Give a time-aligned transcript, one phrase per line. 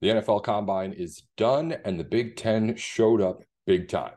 [0.00, 4.14] The NFL Combine is done, and the Big Ten showed up big time.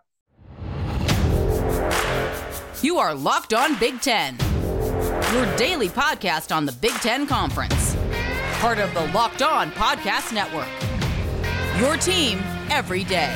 [2.82, 4.38] You are Locked On Big Ten,
[5.34, 7.98] your daily podcast on the Big Ten Conference,
[8.62, 10.70] part of the Locked On Podcast Network.
[11.82, 12.40] Your team
[12.70, 13.36] every day.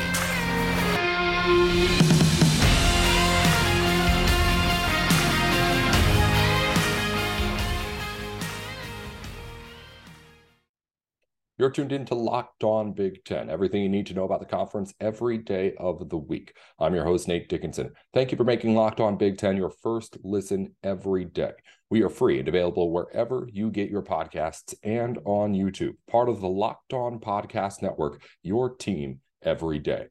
[11.59, 14.45] You're tuned in to Locked On Big Ten, everything you need to know about the
[14.45, 16.55] conference every day of the week.
[16.79, 17.93] I'm your host, Nate Dickinson.
[18.13, 21.53] Thank you for making Locked On Big Ten your first listen every day.
[21.89, 26.41] We are free and available wherever you get your podcasts and on YouTube, part of
[26.41, 30.09] the Locked On Podcast Network, your team every day.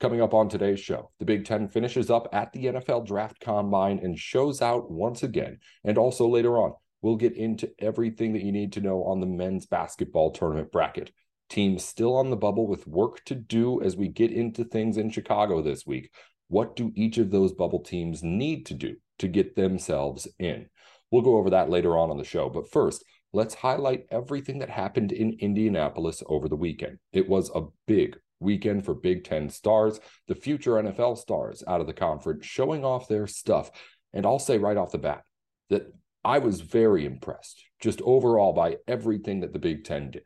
[0.00, 4.00] Coming up on today's show, the Big Ten finishes up at the NFL Draft Combine
[4.02, 5.58] and shows out once again.
[5.84, 6.72] And also later on,
[7.02, 11.12] We'll get into everything that you need to know on the men's basketball tournament bracket.
[11.48, 15.10] Teams still on the bubble with work to do as we get into things in
[15.10, 16.12] Chicago this week.
[16.48, 20.66] What do each of those bubble teams need to do to get themselves in?
[21.10, 22.48] We'll go over that later on on the show.
[22.48, 26.98] But first, let's highlight everything that happened in Indianapolis over the weekend.
[27.12, 31.86] It was a big weekend for Big Ten stars, the future NFL stars out of
[31.86, 33.70] the conference, showing off their stuff.
[34.12, 35.22] And I'll say right off the bat
[35.68, 35.92] that
[36.24, 40.24] I was very impressed just overall by everything that the Big Ten did.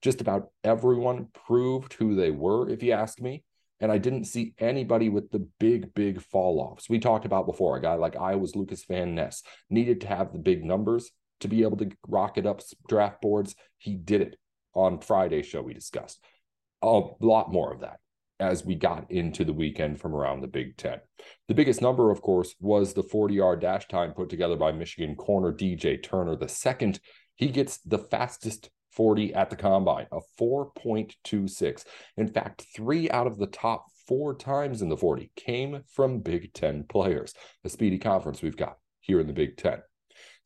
[0.00, 3.44] Just about everyone proved who they were, if you ask me.
[3.80, 6.88] And I didn't see anybody with the big, big fall offs.
[6.88, 10.38] We talked about before a guy like Iowa's Lucas Van Ness needed to have the
[10.38, 13.54] big numbers to be able to rocket up draft boards.
[13.76, 14.36] He did it
[14.74, 16.22] on Friday's show, we discussed.
[16.82, 17.98] A lot more of that
[18.40, 21.00] as we got into the weekend from around the Big Ten.
[21.48, 25.14] The biggest number, of course, was the 40 yard dash time put together by Michigan
[25.14, 26.36] corner DJ Turner.
[26.36, 27.00] The second,
[27.36, 31.84] he gets the fastest 40 at the combine, a 4.26.
[32.16, 36.52] In fact, three out of the top four times in the 40 came from Big
[36.52, 37.34] Ten players.
[37.64, 39.80] A speedy conference we've got here in the Big Ten.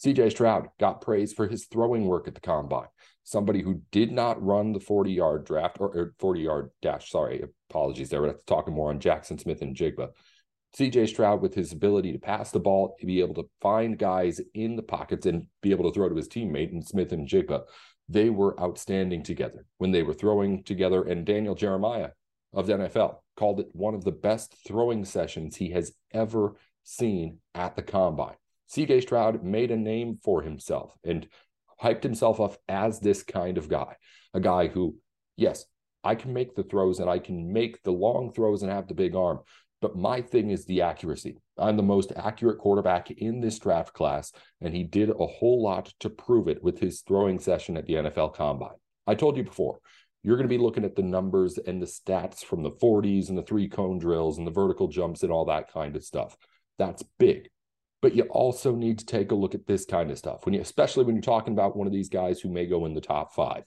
[0.04, 2.88] CJ Stroud got praise for his throwing work at the combine
[3.28, 7.10] somebody who did not run the 40 yard draft or, or 40 yard dash.
[7.10, 8.22] Sorry, apologies there.
[8.22, 10.08] We're talking more on Jaxon Smith-Njigba.
[10.76, 14.41] CJ Stroud, with his ability to pass the ball, to be able to find guys
[14.54, 17.64] in the pockets and be able to throw to his teammate and Smith-Njigba,
[18.08, 21.03] they were outstanding together when they were throwing together.
[21.03, 22.10] And Daniel Jeremiah
[22.54, 27.38] of the NFL called it one of the best throwing sessions he has ever seen
[27.54, 28.37] at the combine.
[28.71, 30.95] CJ Stroud made a name for himself.
[31.05, 31.27] And
[31.83, 33.97] hyped himself up as this kind of guy,
[34.34, 34.97] a guy who,
[35.37, 35.65] yes,
[36.05, 38.95] I can make the throws and I can make the long throws and have the
[38.95, 39.41] big arm.
[39.81, 41.39] But my thing is the accuracy.
[41.56, 45.93] I'm the most accurate quarterback in this draft class, and he did a whole lot
[46.00, 48.75] to prove it with his throwing session at the NFL Combine.
[49.06, 49.79] I told you before,
[50.25, 53.39] you're going to be looking at the numbers and the stats from the 40s and
[53.39, 56.37] the three cone drills and the vertical jumps and all that kind of stuff.
[56.77, 57.49] That's big
[58.00, 60.44] but you also need to take a look at this kind of stuff.
[60.44, 62.94] When you especially when you're talking about one of these guys who may go in
[62.94, 63.64] the top five.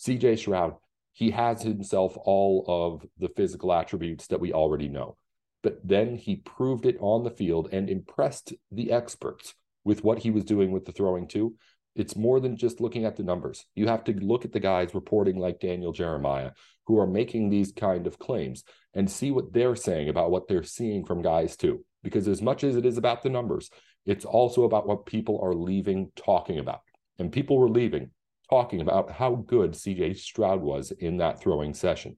[0.00, 0.74] Cj stroud
[1.14, 5.16] he has himself all of the physical attributes that we already know.
[5.62, 10.32] But then he proved it on the field and impressed the experts with what he
[10.32, 11.54] was doing with the throwing too.
[11.94, 13.64] It's more than just looking at the numbers.
[13.76, 16.50] You have to look at the guys reporting like daniel jeremiah
[16.86, 20.64] who are making these kind of claims and see what they're saying about what they're
[20.64, 23.70] seeing from guys too because as much as it is about the numbers,
[24.06, 26.82] it's also about what people are leaving talking about.
[27.18, 28.10] And people were leaving
[28.48, 32.16] talking about how good CJ Stroud was in that throwing session.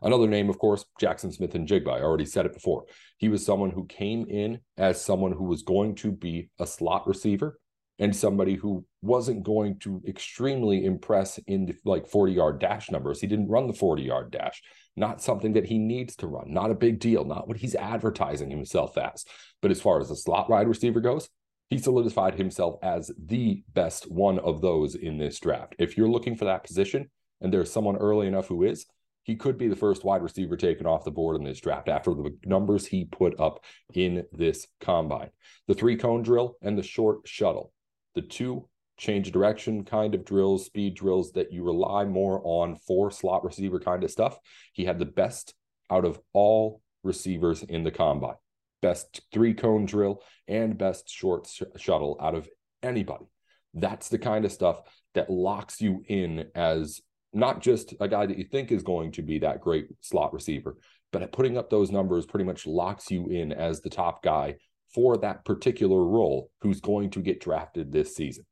[0.00, 1.88] Another name, of course, Jaxon Smith-Njigba.
[1.88, 2.84] I already said it before.
[3.16, 7.06] He was someone who came in as someone who was going to be a slot
[7.08, 7.58] receiver
[7.98, 13.20] and somebody who wasn't going to extremely impress in the, like 40 yard dash numbers.
[13.20, 14.62] He didn't run the 40 yard dash
[14.98, 18.50] not something that he needs to run, not a big deal, not what he's advertising
[18.50, 19.24] himself as.
[19.62, 21.28] But as far as the slot wide receiver goes,
[21.70, 25.74] he solidified himself as the best one of those in this draft.
[25.78, 27.10] If you're looking for that position
[27.40, 28.86] and there's someone early enough who is,
[29.22, 32.14] he could be the first wide receiver taken off the board in this draft after
[32.14, 33.62] the numbers he put up
[33.92, 35.28] in this combine.
[35.66, 37.72] The three cone drill and the short shuttle,
[38.14, 38.68] the two
[38.98, 43.78] change direction kind of drills, speed drills that you rely more on for slot receiver
[43.80, 44.36] kind of stuff.
[44.72, 45.54] He had the best
[45.90, 48.34] out of all receivers in the combine.
[48.82, 52.48] Best three cone drill and best short sh- shuttle out of
[52.82, 53.26] anybody.
[53.74, 54.80] That's the kind of stuff
[55.14, 57.00] that locks you in as
[57.32, 60.76] not just a guy that you think is going to be that great slot receiver,
[61.12, 64.56] but putting up those numbers pretty much locks you in as the top guy
[64.94, 68.44] for that particular role who's going to get drafted this season.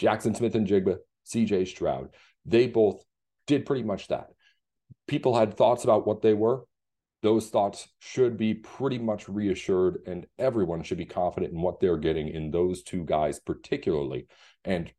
[0.00, 0.96] Jaxon Smith-Njigba,
[1.26, 2.10] CJ Stroud,
[2.44, 3.02] they both
[3.46, 4.28] did pretty much that.
[5.06, 6.64] People had thoughts about what they were.
[7.22, 11.96] Those thoughts should be pretty much reassured, and everyone should be confident in what they're
[11.96, 14.26] getting in those two guys, particularly.
[14.64, 14.92] And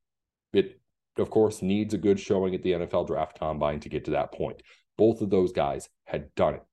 [0.54, 0.80] it,
[1.18, 4.32] of course, needs a good showing at the NFL draft combine to get to that
[4.32, 4.64] point.
[4.98, 6.64] Both of those guys had done it.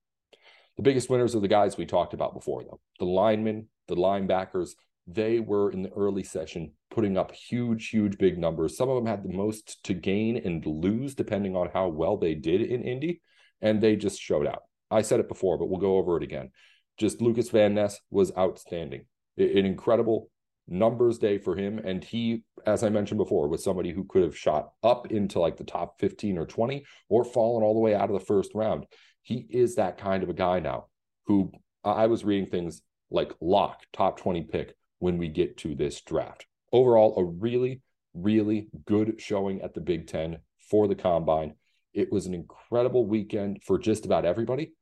[0.77, 4.71] The biggest winners are the guys we talked about before, though the linemen, the linebackers,
[5.13, 8.77] they were in the early session putting up huge, huge, big numbers.
[8.77, 12.35] Some of them had the most to gain and lose depending on how well they
[12.35, 13.21] did in Indy,
[13.61, 14.63] and they just showed out.
[14.89, 16.51] I said it before, but we'll go over it again.
[16.97, 19.05] Just Lucas Van Ness was outstanding.
[19.37, 20.29] An incredible
[20.67, 21.79] numbers day for him.
[21.79, 25.57] And he, as I mentioned before, was somebody who could have shot up into like
[25.57, 28.85] the top 15 or 20 or fallen all the way out of the first round.
[29.23, 30.87] He is that kind of a guy now
[31.27, 31.51] who
[31.83, 36.45] I was reading things like lock, top 20 pick when we get to this draft.
[36.71, 37.81] Overall, a really,
[38.13, 40.37] really good showing at the Big Ten
[40.69, 41.55] for the combine.
[41.91, 44.73] It was an incredible weekend for just about everybody.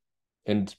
[0.46, 0.76] And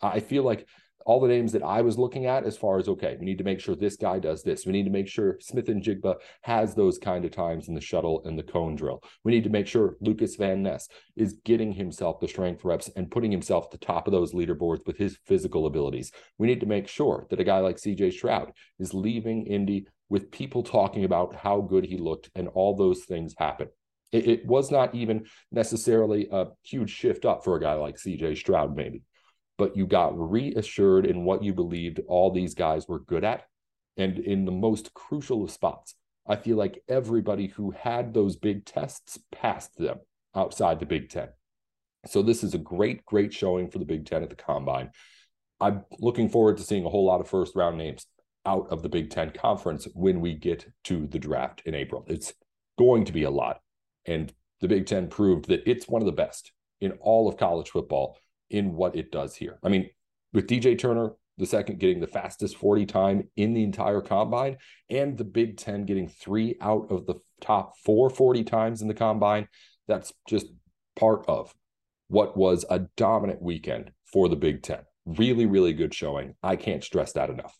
[0.00, 0.68] I feel like
[1.04, 3.44] all the names that I was looking at as far as okay, we need to
[3.44, 4.64] make sure this guy does this.
[4.64, 8.38] We need to make sure Smith-Njigba has those kind of times in the shuttle and
[8.38, 9.02] the cone drill.
[9.22, 13.10] We need to make sure Lucas Van Ness is getting himself the strength reps and
[13.10, 16.10] putting himself at the top of those leaderboards with his physical abilities.
[16.38, 20.30] We need to make sure that a guy like CJ Stroud is leaving Indy with
[20.30, 23.68] people talking about how good he looked and all those things happen.
[24.12, 28.36] It, it was not even necessarily a huge shift up for a guy like CJ
[28.36, 29.02] Stroud, maybe
[29.56, 33.44] but you got reassured in what you believed all these guys were good at
[33.96, 35.94] and in the most crucial of spots.
[36.26, 39.98] I feel like everybody who had those big tests passed them
[40.34, 41.28] outside the Big Ten.
[42.06, 44.90] So this is a great, great showing for the Big Ten at the combine.
[45.60, 48.06] I'm looking forward to seeing a whole lot of first round names
[48.46, 52.04] out of the Big Ten conference when we get to the draft in April.
[52.08, 52.32] It's
[52.78, 53.60] going to be a lot.
[54.06, 57.70] And the Big Ten proved that it's one of the best in all of college
[57.70, 58.18] football
[58.50, 59.58] in what it does here.
[59.62, 59.90] I mean,
[60.32, 64.56] with DJ Turner, the second getting the fastest 40 time in the entire combine,
[64.88, 68.94] and the Big Ten getting three out of the top four 40 times in the
[68.94, 69.48] combine,
[69.88, 70.46] that's just
[70.96, 71.54] part of
[72.08, 74.80] what was a dominant weekend for the Big Ten.
[75.06, 76.34] Really, really good showing.
[76.42, 77.58] I can't stress that enough.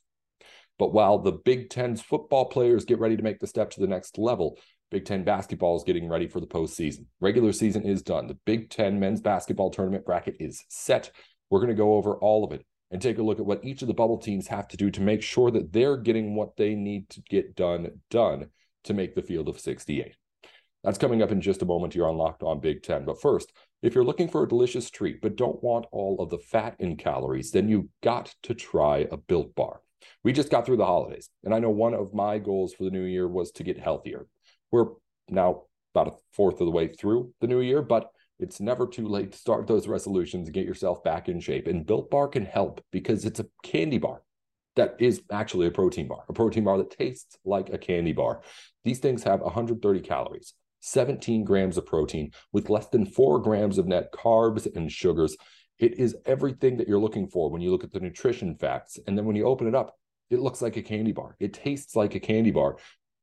[0.79, 3.87] But while the Big Ten's football players get ready to make the step to the
[3.87, 4.59] next level,
[4.91, 7.07] Big Ten basketball is getting ready for the postseason.
[7.21, 8.27] Regular season is done.
[8.27, 11.11] The Big Ten men's basketball tournament bracket is set.
[11.51, 13.83] We're going to go over all of it and take a look at what each
[13.83, 16.75] of the bubble teams have to do to make sure that they're getting what they
[16.75, 18.51] need to get done done
[18.85, 20.15] to make the field of 68.
[20.85, 23.07] That's coming up in just a moment here on Locked On Big Ten.
[23.07, 23.53] But first,
[23.83, 26.99] if you're looking for a delicious treat but don't want all of the fat and
[26.99, 29.81] calories, then you've got to try a Built Bar.
[30.23, 32.91] We just got through the holidays, and I know one of my goals for the
[32.91, 34.27] new year was to get healthier.
[34.75, 34.87] We're
[35.29, 35.63] now
[35.95, 38.11] about a fourth of the way through the new year, but
[38.41, 41.69] it's never too late to start those resolutions and get yourself back in shape.
[41.69, 44.23] And Built Bar can help because it's a candy bar
[44.75, 48.43] that is actually a protein bar, a protein bar that tastes like a candy bar.
[48.83, 53.87] These things have 130 calories, 17 grams of protein with less than four grams of
[53.87, 55.37] net carbs and sugars.
[55.79, 58.99] It is everything that you're looking for when you look at the nutrition facts.
[59.07, 59.95] And then when you open it up,
[60.31, 61.37] it looks like a candy bar.
[61.39, 62.79] It tastes like a candy bar.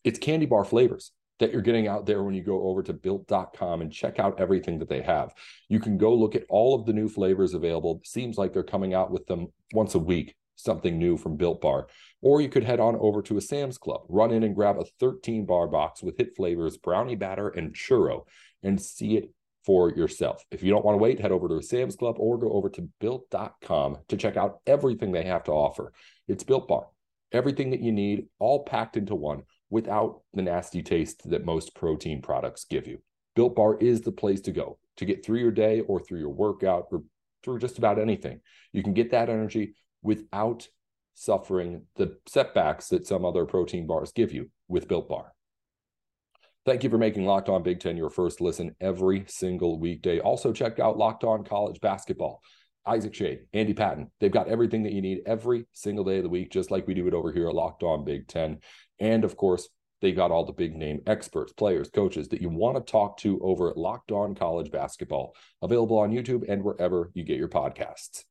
[0.06, 1.12] It's candy bar flavors
[1.42, 4.80] that you're getting out there when you go over to built.com and check out everything
[4.80, 5.34] that they have.
[5.68, 8.00] You can go look at all of the new flavors available.
[8.01, 11.60] It seems like they're coming out with them once a week, something new from Built
[11.60, 11.88] Bar.
[12.22, 14.86] Or you could head on over to a Sam's Club, run in and grab a
[15.00, 18.25] 13 bar box with hit flavors, brownie batter, and churro,
[18.62, 19.32] and see it
[19.65, 20.44] for yourself.
[20.51, 22.70] If you don't want to wait, head over to a Sam's Club or go over
[22.70, 25.92] to built.com to check out everything they have to offer.
[26.27, 26.86] It's Built Bar,
[27.32, 32.22] everything that you need, all packed into one without the nasty taste that most protein
[32.22, 33.00] products give you.
[33.36, 36.30] Built Bar is the place to go to get through your day or through your
[36.30, 37.04] workout or
[37.44, 38.42] through just about anything.
[38.74, 39.74] You can get that energy
[40.04, 40.68] without
[41.16, 45.34] suffering the setbacks that some other protein bars give you with Built Bar.
[46.66, 50.20] Thank you for making Locked On Big Ten your first listen every single weekday.
[50.20, 52.42] Also, check out Locked On College Basketball.
[52.86, 56.30] Isaac Schade, Andy Patton, they've got everything that you need every single day of the
[56.30, 58.60] week, just like we do it over here at Locked On Big Ten.
[59.00, 59.70] And of course,
[60.02, 63.40] they got all the big name experts, players, coaches that you want to talk to
[63.42, 68.24] over at Locked On College Basketball, available on YouTube and wherever you get your podcasts.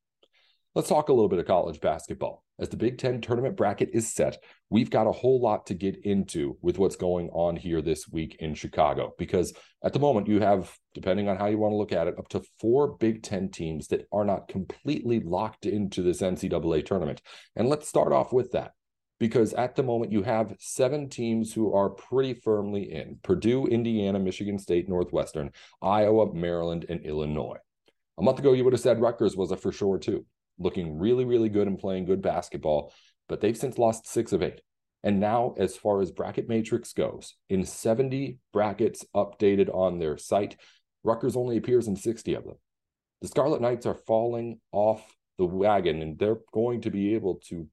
[0.72, 2.44] Let's talk a little bit of college basketball.
[2.60, 4.38] As the Big Ten tournament bracket is set,
[4.70, 8.36] we've got a whole lot to get into with what's going on here this week
[8.38, 9.12] in Chicago.
[9.18, 12.14] Because at the moment, you have, depending on how you want to look at it,
[12.20, 17.20] up to four Big Ten teams that are not completely locked into this NCAA tournament.
[17.56, 18.70] And let's start off with that.
[19.20, 24.18] because at the moment you have seven teams who are pretty firmly in Purdue, Indiana,
[24.18, 25.50] Michigan State, Northwestern,
[25.82, 27.58] Iowa, Maryland, and Illinois.
[28.18, 30.24] A month ago, you would have said Rutgers was a for sure too,
[30.60, 32.92] looking really, really good and playing good basketball,
[33.28, 34.60] but they've since lost six of eight.
[35.02, 40.56] And now, as far as bracket matrix goes, in 70 brackets updated on their site,
[41.02, 42.56] Rutgers only appears in 60 of them.
[43.22, 47.66] The Scarlet Knights are falling off the wagon and they're going to be able to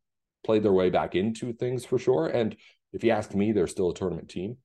[0.45, 2.27] play their way back into things for sure.
[2.27, 2.55] And
[2.93, 4.57] if you ask me, they're still a tournament team.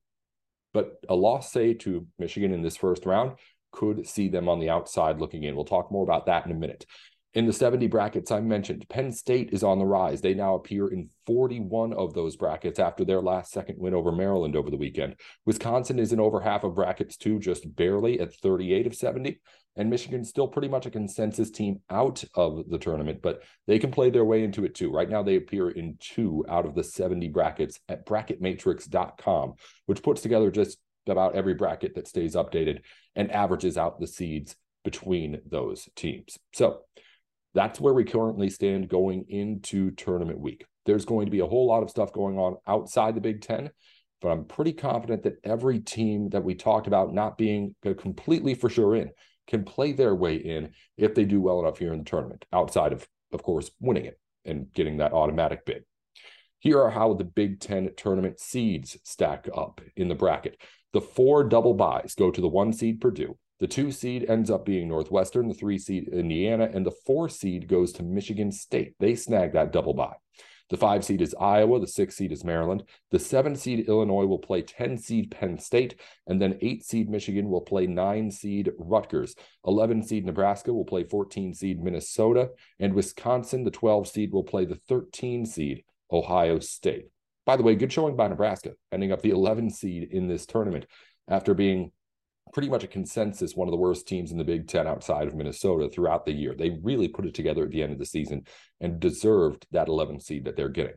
[0.73, 3.33] But a loss, say, to Michigan in this first round
[3.71, 5.55] could see them on the outside looking in.
[5.55, 6.85] We'll talk more about that in a minute.
[7.33, 10.21] In the 70 brackets I mentioned, Penn State is on the rise.
[10.21, 14.55] They now appear in 41 of those brackets after their last second win over Maryland
[14.55, 15.15] over the weekend.
[15.43, 19.41] Wisconsin is in over half of brackets too, just barely at 38 of 70.
[19.75, 23.89] And Michigan's still pretty much a consensus team out of the tournament, but they can
[23.89, 24.91] play their way into it too.
[24.91, 29.53] Right now, they appear in two out of the 70 brackets at bracketmatrix.com,
[29.87, 32.81] which puts together just about every bracket that stays updated
[33.15, 36.37] and averages out the seeds between those teams.
[36.53, 36.81] So
[37.53, 40.65] that's where we currently stand going into tournament week.
[40.85, 43.69] There's going to be a whole lot of stuff going on outside the Big Ten,
[44.21, 48.69] but I'm pretty confident that every team that we talked about not being completely for
[48.69, 49.11] sure in
[49.47, 52.93] can play their way in if they do well enough here in the tournament, outside
[52.93, 55.83] of, of course, winning it and getting that automatic bid.
[56.59, 60.61] Here are how the Big Ten tournament seeds stack up in the bracket.
[60.93, 63.37] The four double byes go to the one seed Purdue.
[63.63, 67.69] The two seed ends up being Northwestern, the three seed Indiana, and the four seed
[67.69, 68.93] goes to Michigan State.
[68.99, 70.17] They snag that double bye.
[70.69, 71.79] The five seed is Iowa.
[71.79, 72.83] The six seed is Maryland.
[73.11, 75.95] The seven seed Illinois will play 10 seed Penn State.
[76.27, 79.33] And then eight seed Michigan will play nine seed Rutgers.
[79.65, 82.49] 11 seed Nebraska will play 14 seed Minnesota.
[82.81, 87.05] And Wisconsin, the 12 seed, will play the 13 seed Ohio State.
[87.45, 90.85] By the way, good showing by Nebraska, ending up the 11 seed in this tournament
[91.29, 91.93] after being
[92.53, 95.35] pretty much a consensus one of the worst teams in the Big Ten outside of
[95.35, 96.55] Minnesota throughout the year.
[96.57, 98.43] They really put it together at the end of the season
[98.79, 100.95] and deserved that 11 seed that they're getting.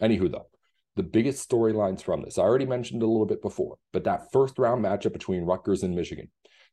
[0.00, 0.48] Anywho, though,
[0.96, 4.58] the biggest storylines from this, I already mentioned a little bit before, but that first
[4.58, 6.30] round matchup between Rutgers and Michigan,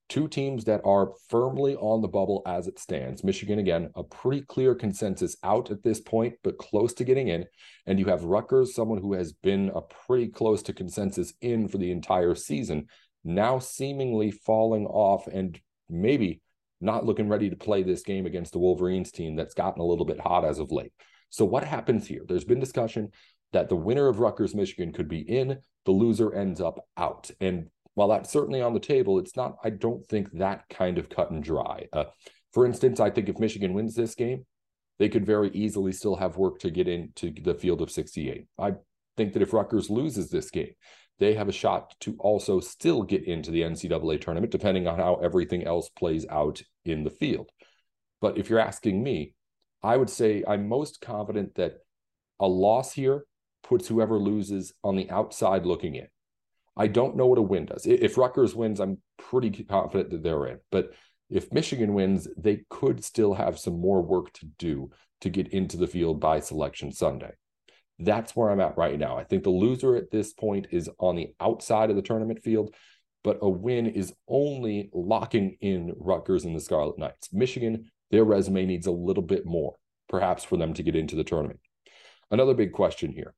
[0.10, 3.24] two teams that are firmly on the bubble as it stands.
[3.24, 7.46] Michigan, again, a pretty clear consensus out at this point, but close to getting in.
[7.88, 11.78] And you have Rutgers, someone who has been a pretty close to consensus in for
[11.78, 12.88] the entire season,
[13.24, 15.60] now seemingly falling off and
[15.90, 16.42] maybe
[16.80, 20.06] not looking ready to play this game against the Wolverines team that's gotten a little
[20.06, 20.94] bit hot as of late.
[21.30, 22.24] So, what happens here?
[22.28, 23.10] There's been discussion
[23.54, 27.30] that the winner of Rutgers Michigan could be in, the loser ends up out.
[27.40, 31.10] And while that's certainly on the table, it's not, I don't think that kind of
[31.10, 31.88] cut and dry.
[31.92, 32.06] Uh,
[32.54, 34.46] for instance, I think if Michigan wins this game,
[35.00, 38.46] they could very easily still have work to get into the field of 68.
[38.58, 38.74] I
[39.18, 40.74] think that if Rutgers loses this game,
[41.22, 45.18] they have a shot to also still get into the NCAA tournament, depending on how
[45.24, 47.52] everything else plays out in the field.
[48.20, 49.36] But if you're asking me,
[49.84, 51.76] I would say I'm most confident that
[52.40, 53.26] a loss here
[53.62, 56.08] puts whoever loses on the outside looking in.
[56.76, 57.86] I don't know what a win does.
[57.86, 60.58] If Rutgers wins, I'm pretty confident that they're in.
[60.72, 60.90] But
[61.30, 64.90] if Michigan wins, they could still have some more work to do
[65.22, 67.34] to get into the field by selection Sunday.
[68.04, 69.18] That's where I'm at right now.
[69.18, 72.74] I think the loser at this point is on the outside of the tournament field,
[73.24, 77.32] but a win is only locking in Rutgers and the Scarlet Knights.
[77.32, 79.76] Michigan, their resume needs a little bit more,
[80.10, 81.60] perhaps, for them to get into the tournament.
[82.32, 83.34] Another big question here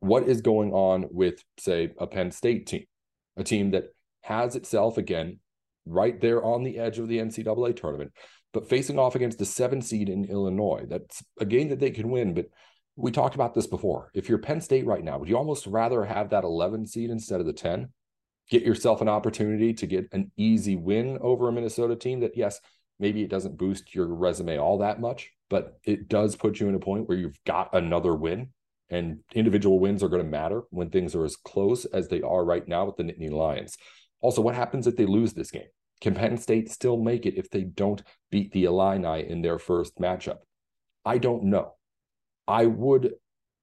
[0.00, 2.84] what is going on with, say, a Penn State team,
[3.36, 3.86] a team that
[4.22, 5.38] has itself, again,
[5.86, 8.12] right there on the edge of the NCAA tournament,
[8.52, 10.84] but facing off against the seven seed in Illinois?
[10.88, 12.46] That's a game that they can win, but
[12.96, 14.10] we talked about this before.
[14.14, 17.40] If you're Penn State right now, would you almost rather have that 11 seed instead
[17.40, 17.90] of the 10?
[18.50, 22.60] Get yourself an opportunity to get an easy win over a Minnesota team that, yes,
[22.98, 26.74] maybe it doesn't boost your resume all that much, but it does put you in
[26.74, 28.50] a point where you've got another win.
[28.88, 32.44] And individual wins are going to matter when things are as close as they are
[32.44, 33.76] right now with the Nittany Lions.
[34.20, 35.66] Also, what happens if they lose this game?
[36.00, 39.98] Can Penn State still make it if they don't beat the Illini in their first
[39.98, 40.38] matchup?
[41.04, 41.75] I don't know.
[42.48, 43.14] I would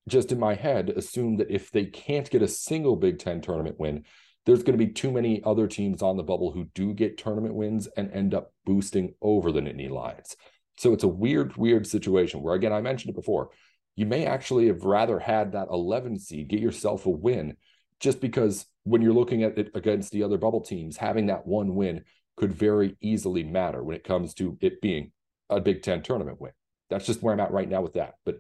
[0.08, 3.80] just in my head assume that if they can't get a single Big Ten tournament
[3.80, 4.04] win,
[4.46, 7.56] there's going to be too many other teams on the bubble who do get tournament
[7.56, 10.36] wins and end up boosting over the Nittany Lions.
[10.78, 13.52] So it's a weird, weird situation where, again, I mentioned it before.
[13.96, 17.56] You may actually have rather had that 11 seed get yourself a win
[18.00, 21.76] just because when you're looking at it against the other bubble teams, having that one
[21.76, 22.04] win
[22.36, 25.12] could very easily matter when it comes to it being
[25.50, 26.52] a Big Ten tournament win.
[26.90, 28.16] That's just where I'm at right now with that.
[28.26, 28.40] But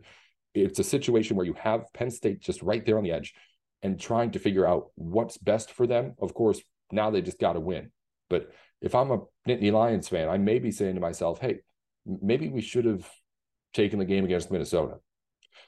[0.53, 3.33] it's a situation where you have Penn State just right there on the edge
[3.81, 6.13] and trying to figure out what's best for them.
[6.21, 7.91] Of course, now they just got to win.
[8.29, 11.59] But if I'm a Nittany Lions fan, I may be saying to myself, hey,
[12.05, 13.09] maybe we should have
[13.73, 14.97] taken the game against Minnesota.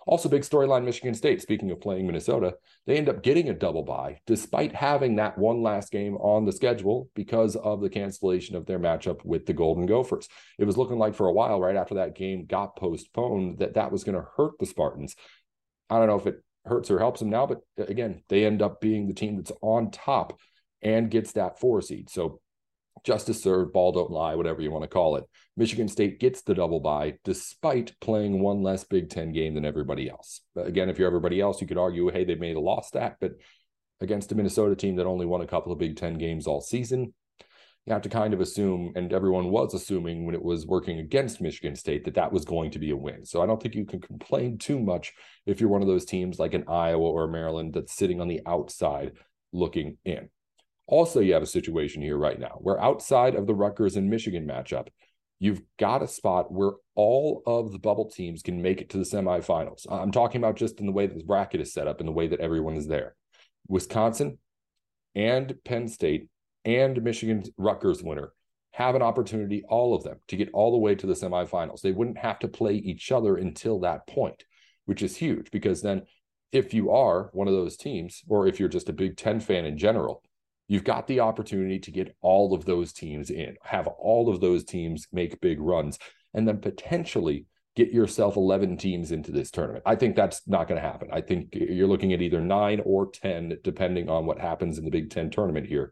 [0.08, 1.42] Also, big storyline Michigan State.
[1.42, 5.62] Speaking of playing Minnesota, they end up getting a double bye despite having that one
[5.62, 9.86] last game on the schedule because of the cancellation of their matchup with the Golden
[9.86, 10.27] Gophers.
[10.58, 13.92] It was looking like for a while, right after that game got postponed, that that
[13.92, 15.15] was going to hurt the Spartans.
[15.89, 18.62] I don't know if it hurts or helps them now, but uh, again, they end
[18.62, 20.39] up being the team that's on top
[20.82, 22.10] and gets that four seed.
[22.10, 22.39] So
[23.04, 25.25] justice served, ball don't lie, whatever you want to call it.
[25.58, 30.10] Michigan State gets the double bye despite playing one less Big Ten game than everybody
[30.10, 30.42] else.
[30.54, 33.18] But again, if you're everybody else, you could argue, hey, they made a loss that,
[33.20, 33.34] but
[34.02, 37.14] against a Minnesota team that only won a couple of Big Ten games all season,
[37.86, 41.40] you have to kind of assume, and everyone was assuming when it was working against
[41.40, 43.24] Michigan State, that that was going to be a win.
[43.24, 45.14] So I don't think you can complain too much
[45.46, 48.42] if you're one of those teams like an Iowa or Maryland that's sitting on the
[48.48, 49.14] outside
[49.54, 50.30] looking in.
[50.88, 54.48] Also, you have a situation here right now where outside of the Rutgers and Michigan
[54.48, 54.88] matchup,
[55.39, 59.04] you've got a spot where all of the bubble teams can make it to the
[59.04, 59.86] semifinals.
[59.89, 62.13] I'm talking about just in the way that the bracket is set up and the
[62.13, 63.15] way that everyone is there.
[63.68, 64.38] Wisconsin
[65.15, 66.30] and Penn State
[66.63, 68.32] and Michigan Rutgers winner
[68.72, 71.82] have an opportunity, all of them, to get all the way to the semifinals.
[71.82, 74.44] They wouldn't have to play each other until that point,
[74.86, 76.04] which is huge because then
[76.51, 79.65] if you are one of those teams, or if you're just a Big Ten fan
[79.65, 80.24] in general,
[80.68, 84.64] you've got the opportunity to get all of those teams in, have all of those
[84.64, 86.00] teams make big runs,
[86.34, 87.46] and then potentially
[87.76, 89.84] get yourself 11 teams into this tournament.
[89.86, 91.10] I think that's not going to happen.
[91.12, 94.92] I think you're looking at either nine or 10, depending on what happens in the
[94.92, 95.92] Big Ten tournament here.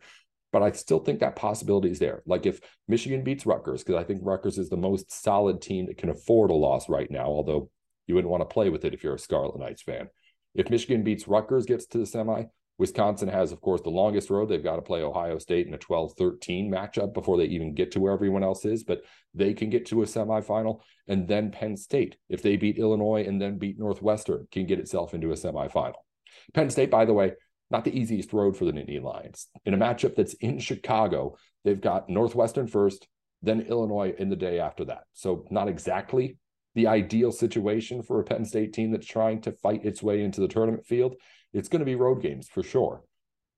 [0.53, 2.21] But I still think that possibility is there.
[2.25, 5.97] Like if Michigan beats Rutgers, because I think Rutgers is the most solid team that
[5.97, 7.69] can afford a loss right now, although
[8.07, 10.07] you wouldn't want to play with it if you're a Scarlet Knights fan.
[10.53, 12.43] If Michigan beats Rutgers, gets to the semi,
[12.77, 14.49] Wisconsin has, of course, the longest road.
[14.49, 17.91] They've got to play Ohio State in a 12 13 matchup before they even get
[17.91, 19.01] to where everyone else is, but
[19.33, 20.81] they can get to a semifinal.
[21.07, 25.13] And then Penn State, if they beat Illinois and then beat Northwestern, can get itself
[25.13, 25.93] into a semifinal.
[26.53, 27.33] Penn State, by the way,
[27.69, 29.47] not the easiest road for the Nittany Lions.
[29.65, 33.07] In a matchup that's in Chicago, they've got Northwestern first,
[33.41, 35.03] then Illinois in the day after that.
[35.13, 36.37] So, not exactly
[36.75, 40.41] the ideal situation for a Penn State team that's trying to fight its way into
[40.41, 41.15] the tournament field
[41.53, 43.03] it's going to be road games for sure,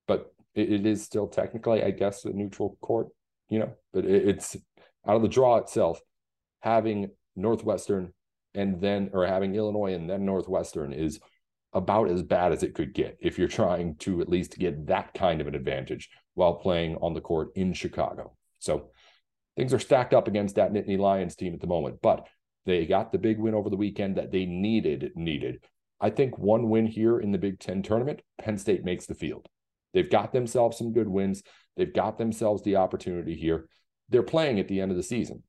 [0.08, 3.08] but it, it is still technically, I guess, a neutral court,
[3.49, 3.73] you know.
[3.93, 4.55] But it, it's
[5.08, 5.99] out of the draw itself,
[6.60, 8.13] having Northwestern
[8.53, 11.19] and then, or having Illinois and then Northwestern is
[11.73, 15.13] about as bad as it could get if you're trying to at least get that
[15.13, 18.34] kind of an advantage while playing on the court in Chicago.
[18.60, 18.91] So
[19.58, 22.27] things are stacked up against that Nittany Lions team at the moment, but
[22.65, 25.63] they got the big win over the weekend that they needed needed
[25.99, 29.47] I think one win here in the Big Ten tournament, Penn State makes the field.
[29.93, 31.41] They've got themselves some good wins.
[31.77, 33.67] They've got themselves the opportunity here.
[34.10, 35.43] They're playing at the end of the season,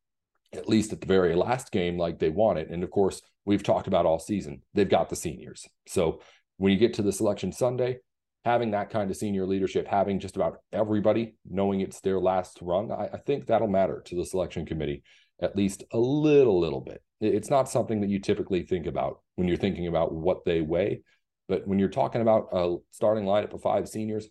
[0.52, 2.70] at least at the very last game, like they want it.
[2.70, 5.66] And of course, we've talked about all season, they've got the seniors.
[5.88, 6.20] So
[6.58, 7.98] when you get to the selection Sunday,
[8.44, 12.92] having that kind of senior leadership, having just about everybody knowing it's their last run,
[12.92, 15.02] I, I think that'll matter to the selection committee
[15.40, 17.02] at least a little, little bit.
[17.20, 21.02] It's not something that you typically think about when you're thinking about what they weigh.
[21.48, 24.28] But when you're talking about a starting lineup of five seniors,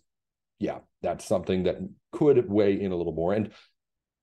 [0.58, 1.76] yeah, that's something that
[2.12, 3.50] could weigh in a little more and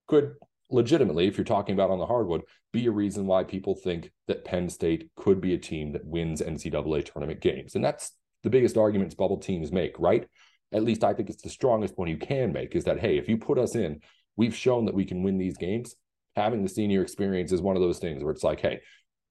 [0.08, 0.34] could
[0.70, 4.44] legitimately, if you're talking about on the hardwood, be a reason why people think that
[4.44, 7.74] Penn State could be a team that wins NCAA tournament games.
[7.74, 10.26] And that's the biggest arguments bubble teams make, right?
[10.72, 13.28] At least I think it's the strongest one you can make is that, hey, if
[13.28, 14.00] you put us in,
[14.36, 15.94] we've shown that we can win these games
[16.36, 18.80] having the senior experience is one of those things where it's like, hey,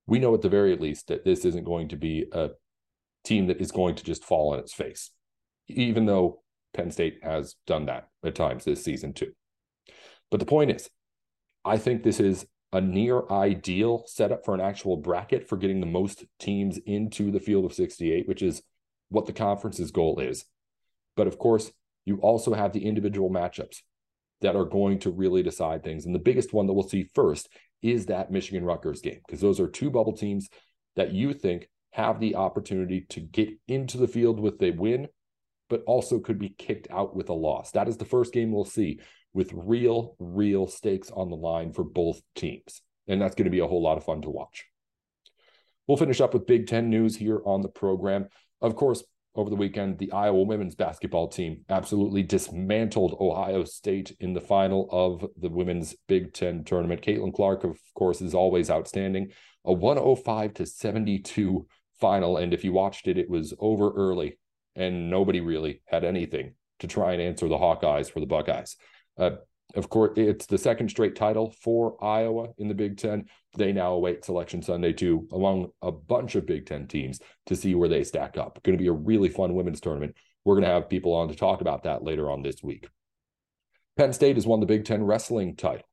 [0.08, 2.50] we know at the very least that this isn't going to be a
[3.24, 5.12] team that is going to just fall on its face,
[5.68, 6.42] even though
[6.74, 9.32] Penn State has done that at times this season too.
[10.32, 10.90] But the point is,
[11.64, 15.86] I think this is a near ideal setup for an actual bracket for getting the
[15.86, 18.64] most teams into the field of 68, which is
[19.10, 20.46] what the conference's goal is.
[21.16, 21.72] But of course,
[22.06, 23.78] you also have the individual matchups
[24.44, 26.06] that are going to really decide things.
[26.06, 27.50] And the biggest one that we'll see first
[27.82, 30.48] is that Michigan Rutgers game, because those are two bubble teams
[30.96, 35.08] that you think have the opportunity to get into the field with a win,
[35.70, 37.72] but also could be kicked out with a loss.
[37.72, 39.00] That is the first game we'll see
[39.34, 42.82] with real, real stakes on the line for both teams.
[43.08, 44.66] And that's going to be a whole lot of fun to watch.
[45.88, 48.28] We'll finish up with Big Ten news here on the program.
[48.62, 49.04] Of course,
[49.36, 54.88] over the weekend, the Iowa women's basketball team absolutely dismantled Ohio State in the final
[54.92, 57.02] of the women's Big Ten tournament.
[57.02, 59.32] Caitlin Clark, of course, is always outstanding.
[59.66, 61.66] A 105 to 72
[62.00, 62.38] final.
[62.38, 64.38] And if you watched it, it was over early
[64.76, 68.76] and nobody really had anything to try and answer the Hawkeyes for the Buckeyes.
[69.18, 69.32] Uh,
[69.76, 73.26] of course, it's the second straight title for Iowa in the Big Ten.
[73.58, 77.74] They now await Selection Sunday too, along a bunch of Big Ten teams to see
[77.74, 78.62] where they stack up.
[78.64, 80.16] Going to be a really fun women's tournament.
[80.46, 82.88] We're going to have people on to talk about that later on this week.
[83.98, 85.86] Penn State has won the Big Ten wrestling title.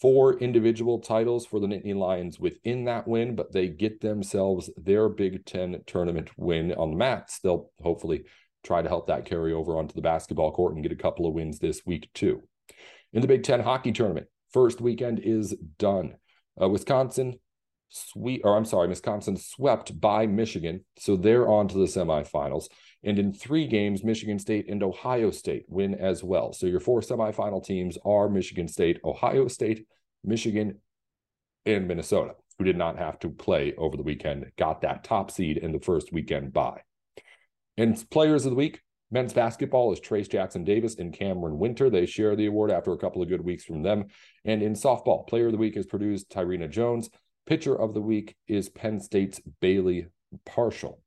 [0.00, 5.08] Four individual titles for the Nittany Lions within that win, but they get themselves their
[5.08, 7.38] Big Ten tournament win on the mats.
[7.40, 8.24] They'll hopefully
[8.64, 11.34] try to help that carry over onto the basketball court and get a couple of
[11.34, 12.42] wins this week, too.
[13.12, 16.14] In the Big Ten hockey tournament, first weekend is done.
[16.60, 17.38] Uh, Wisconsin
[17.90, 22.66] sweet, or I'm sorry, Wisconsin swept by Michigan, so they're on to the semifinals.
[23.02, 26.52] And in three games, Michigan State and Ohio State win as well.
[26.52, 29.86] So your four semifinal teams are Michigan State, Ohio State,
[30.24, 30.80] Michigan,
[31.66, 35.56] and Minnesota, who did not have to play over the weekend, got that top seed
[35.56, 36.82] in the first weekend bye.
[37.76, 41.90] And players of the week, Men's basketball is Trayce Jackson Davis and Cameron Winter.
[41.90, 44.06] They share the award after a couple of good weeks from them.
[44.44, 47.10] And in softball, player of the week is Purdue's Tyrena Jones.
[47.46, 50.06] Pitcher of the week is Penn State's Bailey
[50.46, 51.00] Partial.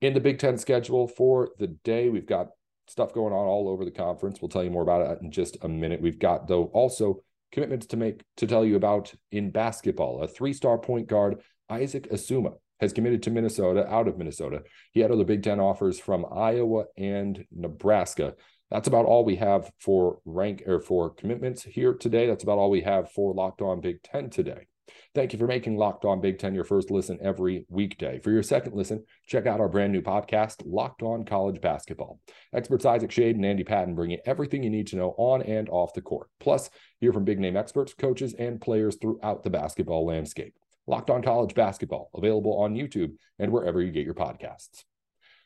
[0.00, 2.48] In the Big Ten schedule for the day, we've got
[2.88, 4.40] stuff going on all over the conference.
[4.40, 6.00] We'll tell you more about it in just a minute.
[6.00, 10.22] We've got, though, also commitments to make to tell you about in basketball.
[10.22, 14.62] A three-star point guard, Isaac Asuma, has committed to Minnesota out of Minnesota.
[14.92, 18.34] He had other Big Ten offers from Iowa and Nebraska.
[18.70, 22.26] That's about all we have for rank or for commitments here today.
[22.26, 24.66] That's about all we have for Locked On Big Ten today.
[25.14, 28.18] Thank you for making Locked On Big Ten your first listen every weekday.
[28.18, 32.20] For your second listen, check out our brand new podcast, Locked On College Basketball.
[32.52, 35.68] Experts Isaac Schade and Andy Patton bring you everything you need to know on and
[35.68, 36.28] off the court.
[36.40, 40.54] Plus, hear from big name experts, coaches, and players throughout the basketball landscape.
[40.88, 44.84] Locked On College Basketball, available on YouTube and wherever you get your podcasts.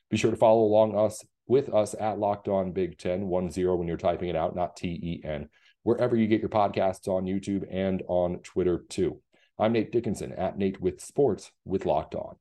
[0.08, 3.74] Be sure to follow along us with us at Locked On Big Ten, one zero
[3.74, 5.48] when you're typing it out, not T E N,
[5.82, 9.20] wherever you get your podcasts on YouTube and on Twitter too.
[9.58, 12.36] I'm Nate Dickinson at Nate with Sports with Locked On.